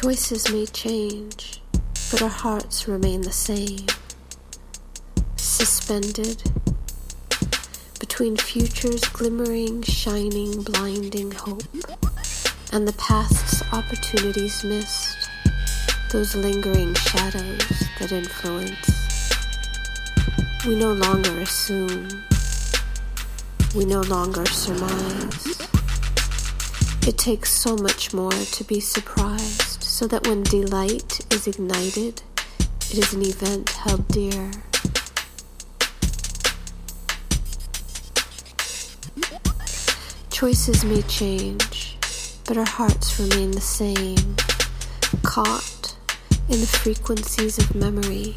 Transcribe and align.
Choices 0.00 0.48
may 0.52 0.64
change, 0.66 1.60
but 2.12 2.22
our 2.22 2.28
hearts 2.28 2.86
remain 2.86 3.20
the 3.22 3.32
same. 3.32 3.84
Suspended 5.34 6.40
between 7.98 8.36
futures 8.36 9.00
glimmering, 9.00 9.82
shining, 9.82 10.62
blinding 10.62 11.32
hope 11.32 11.64
and 12.70 12.86
the 12.86 12.92
past's 12.92 13.60
opportunities 13.72 14.62
missed, 14.62 15.28
those 16.12 16.36
lingering 16.36 16.94
shadows 16.94 17.68
that 17.98 18.12
influence. 18.12 19.18
We 20.64 20.76
no 20.76 20.92
longer 20.92 21.40
assume, 21.40 22.22
we 23.74 23.84
no 23.84 24.02
longer 24.02 24.46
surmise. 24.46 25.58
It 27.04 27.18
takes 27.18 27.50
so 27.50 27.74
much 27.74 28.12
more 28.12 28.30
to 28.30 28.64
be 28.64 28.78
surprised, 28.78 29.77
so 29.98 30.06
that 30.06 30.24
when 30.28 30.44
delight 30.44 31.18
is 31.34 31.48
ignited, 31.48 32.22
it 32.88 32.98
is 32.98 33.12
an 33.14 33.22
event 33.22 33.68
held 33.70 34.06
dear. 34.06 34.48
Choices 40.30 40.84
may 40.84 41.02
change, 41.02 41.96
but 42.46 42.56
our 42.56 42.64
hearts 42.64 43.18
remain 43.18 43.50
the 43.50 43.60
same, 43.60 44.36
caught 45.24 45.96
in 46.48 46.60
the 46.60 46.70
frequencies 46.80 47.58
of 47.58 47.74
memory, 47.74 48.36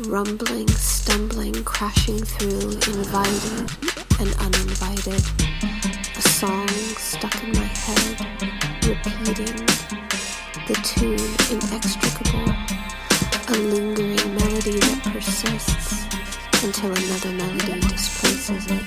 rumbling, 0.00 0.68
stumbling, 0.68 1.64
crashing 1.64 2.18
through, 2.18 2.72
invited 2.92 3.70
and 4.20 4.30
uninvited 4.40 5.24
a 6.18 6.20
song 6.20 6.68
stuck 6.68 7.42
in 7.42 7.52
my 7.52 7.64
head, 7.64 8.86
repeating 8.86 10.01
the 10.72 10.80
tune 10.82 11.18
inextricable, 11.52 12.48
a 13.48 13.56
lingering 13.74 14.34
melody 14.36 14.78
that 14.78 15.00
persists 15.12 16.06
until 16.64 16.90
another 16.90 17.32
melody 17.32 17.80
displaces 17.80 18.70
it, 18.70 18.82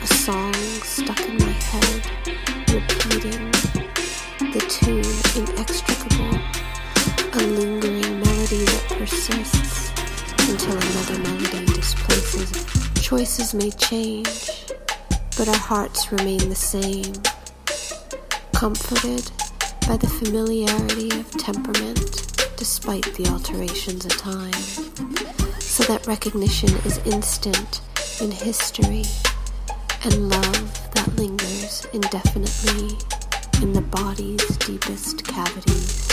a 0.00 0.06
song 0.06 0.54
stuck 0.54 1.20
in 1.26 1.38
my 1.38 1.50
head, 1.50 2.06
repeating 2.70 3.50
the 4.52 4.62
tune 4.68 5.02
inextricable, 5.42 6.38
a 7.32 7.42
lingering 7.58 8.20
melody 8.20 8.64
that 8.64 8.86
persists 8.90 9.90
until 10.48 10.76
another 10.76 11.18
melody 11.18 11.66
displaces 11.72 12.52
it. 12.52 13.02
Choices 13.02 13.54
may 13.54 13.70
change 13.72 14.70
but 15.36 15.48
our 15.48 15.58
hearts 15.58 16.12
remain 16.12 16.48
the 16.48 16.54
same, 16.54 17.12
comforted 18.52 19.30
by 19.86 19.96
the 19.96 20.08
familiarity 20.08 21.08
of 21.20 21.30
temperament 21.30 22.32
despite 22.56 23.04
the 23.14 23.26
alterations 23.28 24.04
of 24.04 24.16
time, 24.16 24.52
so 25.60 25.84
that 25.84 26.04
recognition 26.08 26.68
is 26.84 26.98
instant 27.06 27.80
in 28.20 28.32
history 28.32 29.04
and 30.02 30.28
love 30.28 30.90
that 30.92 31.08
lingers 31.16 31.86
indefinitely 31.92 32.98
in 33.62 33.72
the 33.72 33.80
body's 33.82 34.44
deepest 34.58 35.24
cavities. 35.24 36.08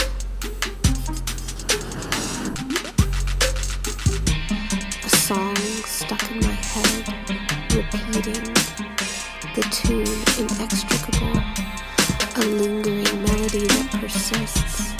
A 5.04 5.08
song 5.08 5.56
stuck 5.56 6.30
in 6.30 6.38
my 6.40 6.52
head, 6.52 7.08
repeating 7.74 8.54
the 9.56 9.62
tune 9.72 10.06
inextricable, 10.38 11.42
a 12.36 12.44
lingering 12.46 12.93
melody 13.54 13.66
that 13.68 14.00
persists 14.00 14.92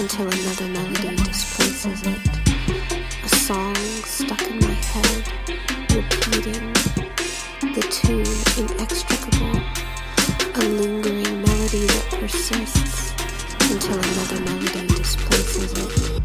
until 0.00 0.26
another 0.26 0.68
melody 0.68 1.16
displaces 1.16 2.02
it, 2.02 2.18
a 3.22 3.28
song 3.28 3.74
stuck 3.76 4.42
in 4.42 4.58
my 4.58 4.74
head, 4.90 5.28
repeating 5.94 6.72
the 7.74 7.82
tune 7.90 8.26
inextricable, 8.58 9.60
a 10.54 10.64
lingering 10.80 11.42
melody 11.42 11.86
that 11.86 12.06
persists 12.18 13.12
until 13.70 13.98
another 13.98 14.40
melody 14.46 14.86
displaces 14.88 15.72
it. 15.78 16.22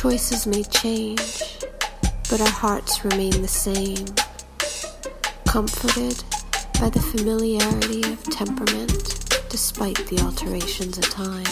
Choices 0.00 0.46
may 0.46 0.62
change, 0.62 1.42
but 2.30 2.40
our 2.40 2.48
hearts 2.48 3.04
remain 3.04 3.42
the 3.42 3.46
same, 3.46 4.06
comforted 5.46 6.24
by 6.80 6.88
the 6.88 6.98
familiarity 7.12 8.10
of 8.10 8.22
temperament 8.24 9.26
despite 9.50 9.98
the 10.06 10.18
alterations 10.22 10.96
of 10.96 11.04
time, 11.10 11.44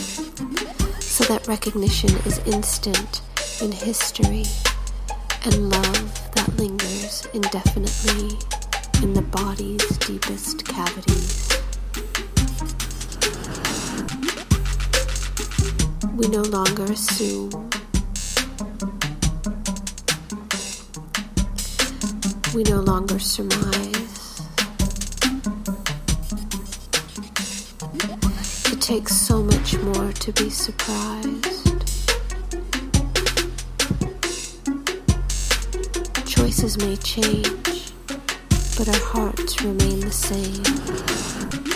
so 0.99 1.25
that 1.25 1.47
recognition 1.47 2.09
is 2.25 2.39
instant 2.47 3.21
in 3.61 3.71
history 3.71 4.45
and 5.45 5.69
love 5.69 6.33
that 6.33 6.49
lingers 6.57 7.29
indefinitely 7.35 8.39
in 9.03 9.13
the 9.13 9.27
body's 9.31 9.99
deepest 9.99 10.65
cavities. 10.65 11.51
We 16.17 16.29
no 16.29 16.41
longer 16.41 16.85
assume 16.85 17.68
we 22.55 22.63
no 22.65 22.81
longer 22.81 23.19
surmise. 23.19 24.41
It 28.73 28.81
takes 28.81 29.15
so 29.15 29.43
much 29.43 29.77
more 29.79 30.13
to 30.13 30.33
be 30.33 30.49
surprised. 30.49 31.85
Choices 36.27 36.79
may 36.79 36.97
change, 36.97 37.93
but 38.79 38.89
our 38.89 39.05
hearts 39.13 39.63
remain 39.63 40.01
the 40.01 40.11
same. 40.11 41.68